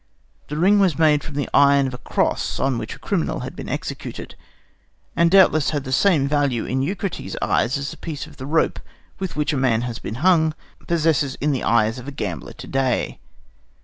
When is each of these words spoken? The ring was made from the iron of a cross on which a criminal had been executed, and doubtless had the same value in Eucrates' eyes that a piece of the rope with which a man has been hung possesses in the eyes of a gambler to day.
The 0.47 0.57
ring 0.57 0.79
was 0.79 0.97
made 0.97 1.23
from 1.23 1.35
the 1.35 1.47
iron 1.53 1.85
of 1.85 1.93
a 1.93 1.99
cross 1.99 2.59
on 2.59 2.79
which 2.79 2.95
a 2.95 2.97
criminal 2.97 3.41
had 3.41 3.55
been 3.55 3.69
executed, 3.69 4.33
and 5.15 5.29
doubtless 5.29 5.69
had 5.69 5.83
the 5.83 5.91
same 5.91 6.27
value 6.27 6.65
in 6.65 6.81
Eucrates' 6.81 7.35
eyes 7.39 7.75
that 7.75 7.93
a 7.93 7.97
piece 7.97 8.25
of 8.25 8.37
the 8.37 8.47
rope 8.47 8.79
with 9.19 9.35
which 9.35 9.53
a 9.53 9.57
man 9.57 9.81
has 9.81 9.99
been 9.99 10.15
hung 10.25 10.55
possesses 10.87 11.35
in 11.35 11.51
the 11.51 11.63
eyes 11.63 11.99
of 11.99 12.07
a 12.07 12.11
gambler 12.11 12.53
to 12.53 12.65
day. 12.67 13.19